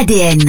[0.00, 0.40] ADN.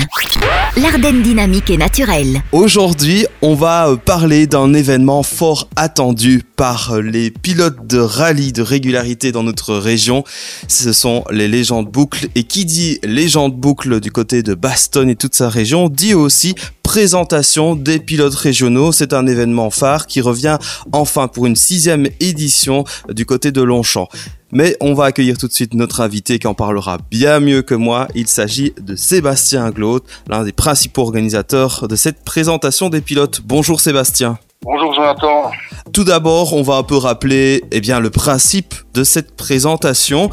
[0.78, 2.42] L'Ardenne dynamique et naturelle.
[2.54, 9.34] Aujourd'hui, on va parler d'un événement fort attendu par les pilotes de rallye de régularité
[9.34, 10.24] dans notre région.
[10.70, 12.30] Ce sont les légendes boucles.
[12.36, 16.56] Et qui dit légende boucle du côté de Bastogne et toute sa région, dit aussi
[16.92, 18.92] présentation des pilotes régionaux.
[18.92, 20.58] C'est un événement phare qui revient
[20.92, 24.10] enfin pour une sixième édition du côté de Longchamp.
[24.52, 27.76] Mais on va accueillir tout de suite notre invité qui en parlera bien mieux que
[27.76, 28.10] moi.
[28.14, 33.40] Il s'agit de Sébastien Glaude, l'un des principaux organisateurs de cette présentation des pilotes.
[33.46, 34.38] Bonjour Sébastien.
[34.62, 35.50] Bonjour Jonathan.
[35.94, 40.30] Tout d'abord, on va un peu rappeler eh bien, le principe de cette présentation.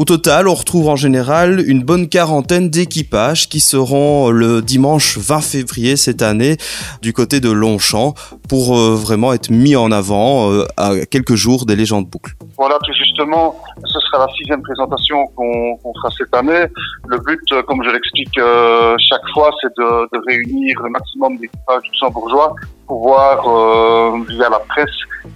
[0.00, 5.42] Au total, on retrouve en général une bonne quarantaine d'équipages qui seront le dimanche 20
[5.42, 6.56] février cette année
[7.02, 8.14] du côté de Longchamp
[8.48, 12.32] pour euh, vraiment être mis en avant euh, à quelques jours des légendes boucles.
[12.56, 16.64] Voilà, tout justement, ce sera la sixième présentation qu'on fera cette année.
[17.06, 22.54] Le but, euh, comme je l'explique chaque fois, c'est de, réunir le maximum d'équipages luxembourgeois
[22.86, 24.88] pour voir via la presse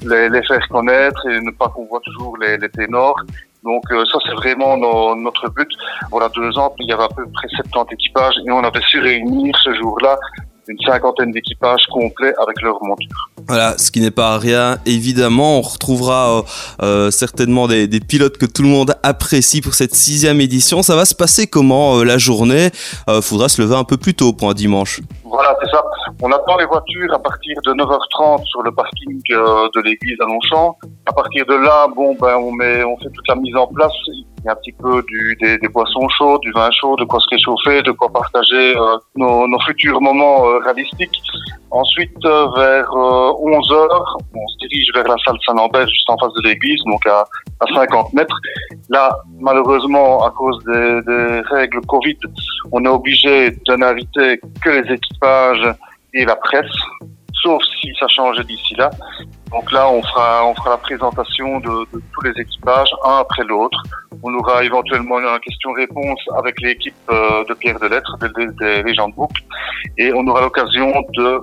[0.06, 3.16] les, les, faire connaître et ne pas qu'on voit toujours les, les ténors
[3.64, 4.76] donc euh, ça, c'est vraiment
[5.16, 5.68] notre but.
[6.10, 9.00] Voilà, deux ans, il y avait à peu près 70 équipages et on avait su
[9.00, 10.18] réunir ce jour-là
[10.66, 13.30] une cinquantaine d'équipages complets avec leur monture.
[13.46, 14.78] Voilà, ce qui n'est pas rien.
[14.86, 16.42] Évidemment, on retrouvera euh,
[16.82, 20.82] euh, certainement des, des, pilotes que tout le monde apprécie pour cette sixième édition.
[20.82, 22.70] Ça va se passer comment la journée?
[23.20, 25.00] Faudra se lever un peu plus tôt pour un dimanche.
[25.34, 25.84] Voilà, c'est ça.
[26.22, 30.26] On attend les voitures à partir de 9h30 sur le parking euh, de l'église à
[30.26, 30.78] Longchamp.
[31.06, 33.92] À partir de là, bon, ben, on met, on fait toute la mise en place.
[34.08, 37.04] Il y a un petit peu du, des, des boissons chaudes, du vin chaud, de
[37.04, 41.20] quoi se réchauffer, de quoi partager euh, nos, nos, futurs moments euh, réalistiques.
[41.70, 46.80] Ensuite, vers 11h, on se dirige vers la salle Saint-Lambert, juste en face de l'église,
[46.86, 47.26] donc à,
[47.60, 48.38] à 50 mètres.
[48.88, 52.16] Là, malheureusement, à cause des, des règles Covid,
[52.72, 55.74] on est obligé de n'inviter que les équipages
[56.14, 56.72] et la presse,
[57.42, 58.90] sauf si ça change d'ici là.
[59.54, 63.44] Donc là, on fera, on fera la présentation de, de tous les équipages, un après
[63.44, 63.80] l'autre.
[64.24, 68.92] On aura éventuellement une question-réponse avec l'équipe euh, de Pierre de Lettres, des, des, des
[68.92, 69.40] de boucle,
[69.96, 71.40] et on aura l'occasion de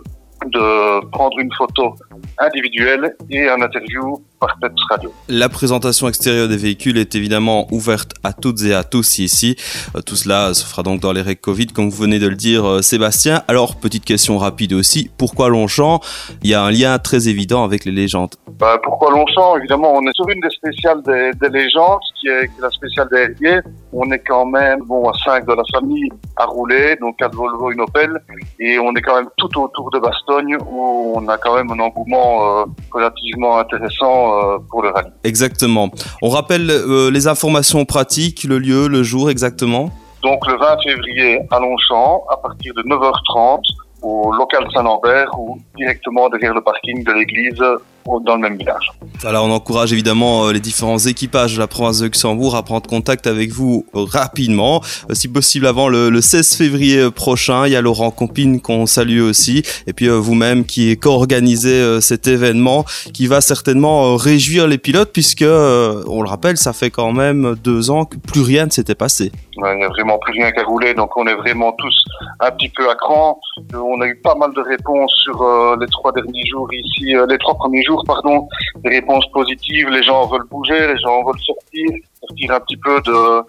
[0.47, 1.93] de prendre une photo
[2.39, 5.13] individuelle et un interview par Peps Radio.
[5.29, 9.55] La présentation extérieure des véhicules est évidemment ouverte à toutes et à tous ici.
[9.95, 12.35] Euh, tout cela se fera donc dans les règles Covid, comme vous venez de le
[12.35, 13.43] dire, euh, Sébastien.
[13.47, 16.01] Alors, petite question rapide aussi, pourquoi Longchamp?
[16.41, 18.33] Il y a un lien très évident avec les légendes.
[18.59, 19.57] Bah, pourquoi Longchamp?
[19.57, 22.69] Évidemment, on est sur une des spéciales des, des légendes, qui est, qui est, la
[22.71, 23.61] spéciale des Herriers.
[23.93, 27.71] On est quand même bon à 5 de la famille à rouler, donc 4 Volvo,
[27.71, 28.19] une Opel,
[28.59, 31.79] et on est quand même tout autour de Bastogne, où on a quand même un
[31.79, 35.11] engouement euh, relativement intéressant euh, pour le rallye.
[35.23, 35.89] Exactement.
[36.21, 39.91] On rappelle euh, les informations pratiques, le lieu, le jour exactement
[40.23, 43.61] Donc le 20 février à Longchamp, à partir de 9h30,
[44.01, 47.61] au local Saint-Lambert ou directement derrière le parking de l'église
[48.05, 48.91] dans le même village.
[49.23, 52.89] Alors on encourage évidemment euh, les différents équipages de la province de Luxembourg à prendre
[52.89, 57.67] contact avec vous rapidement, euh, si possible avant le, le 16 février prochain.
[57.67, 62.27] Il y a Laurent Compine qu'on salue aussi, et puis euh, vous-même qui co-organisez cet
[62.27, 67.55] événement qui va certainement réjouir les pilotes puisque, on le rappelle, ça fait quand même
[67.63, 69.31] deux ans que plus rien ne s'était passé.
[69.53, 72.05] Il n'y a vraiment plus rien qu'à rouler, donc on est vraiment tous
[72.39, 73.39] un petit peu à cran.
[73.73, 75.45] On a eu pas mal de réponses sur
[75.79, 78.47] les trois derniers jours ici, les trois premiers jours pardon,
[78.77, 79.89] des réponses positives.
[79.89, 83.43] Les gens veulent bouger, les gens veulent sortir, sortir un petit peu de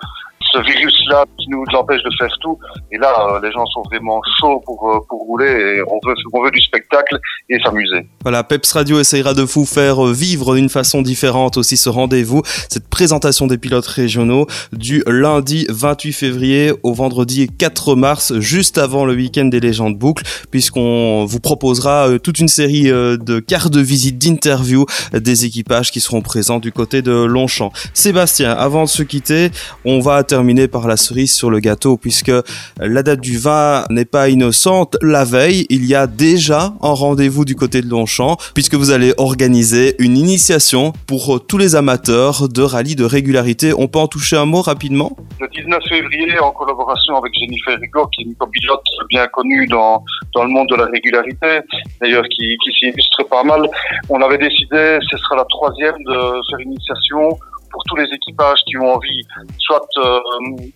[0.53, 2.59] ce virus-là qui nous empêche de faire tout.
[2.91, 6.15] Et là, euh, les gens sont vraiment chauds pour, euh, pour rouler et on veut,
[6.33, 7.19] on veut du spectacle
[7.49, 8.07] et s'amuser.
[8.23, 12.43] Voilà, Peps Radio essayera de vous faire euh, vivre d'une façon différente aussi ce rendez-vous,
[12.69, 19.05] cette présentation des pilotes régionaux du lundi 28 février au vendredi 4 mars, juste avant
[19.05, 24.19] le week-end des légendes boucles, puisqu'on vous proposera toute une série de cartes de visite,
[24.19, 27.73] d'interviews des équipages qui seront présents du côté de Longchamp.
[27.95, 29.51] Sébastien, avant de se quitter,
[29.85, 32.33] on va terminer par la cerise sur le gâteau puisque
[32.79, 34.97] la date du vin n'est pas innocente.
[35.01, 39.15] La veille, il y a déjà un rendez-vous du côté de Longchamp puisque vous allez
[39.19, 43.73] organiser une initiation pour tous les amateurs de rallye de régularité.
[43.77, 45.17] On peut en toucher un mot rapidement?
[45.41, 50.03] Le 19 février, en collaboration avec Jennifer Rigaud, qui est une copilote bien connue dans,
[50.35, 51.61] dans le monde de la régularité,
[52.01, 53.69] d'ailleurs qui, qui s'y illustre pas mal,
[54.09, 56.15] on avait décidé, ce sera la troisième, de
[56.51, 57.39] faire une initiation
[57.73, 59.23] pour tous les équipages qui ont envie
[59.59, 60.21] soit euh,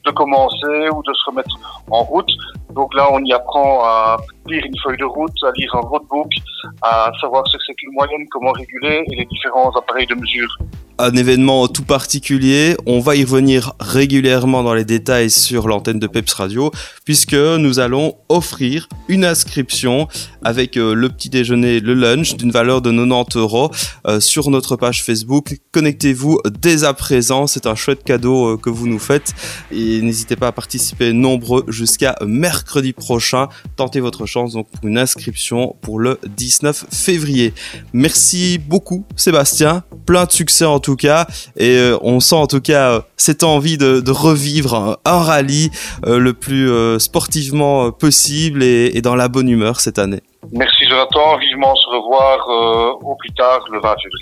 [0.05, 1.57] de commencer ou de se remettre
[1.91, 2.31] en route.
[2.71, 4.17] Donc là, on y apprend à
[4.47, 6.31] lire une feuille de route, à lire un roadbook,
[6.83, 10.59] à savoir ce que c'est qu'une moyenne, comment réguler et les différents appareils de mesure
[10.99, 12.77] un événement tout particulier.
[12.87, 16.71] On va y revenir régulièrement dans les détails sur l'antenne de Peps Radio,
[17.05, 20.09] puisque nous allons offrir une inscription
[20.43, 23.71] avec euh, le petit déjeuner, le lunch d'une valeur de 90 euros
[24.07, 25.59] euh, sur notre page Facebook.
[25.73, 29.35] Connectez-vous dès à présent, c'est un chouette cadeau euh, que vous nous faites
[29.71, 33.49] et n'hésitez pas à participer nombreux jusqu'à mercredi prochain.
[33.77, 37.53] Tentez votre chance donc pour une inscription pour le 19 février.
[37.93, 42.61] Merci beaucoup Sébastien, plein de succès en tout cas et euh, on sent en tout
[42.61, 45.71] cas euh, cette envie de, de revivre un, rallye
[46.07, 50.21] euh, le plus sportivement possible et, et, dans la bonne humeur cette année.
[50.53, 52.39] Merci Jonathan, vivement se revoir
[53.03, 54.17] au plus tard le 20 février.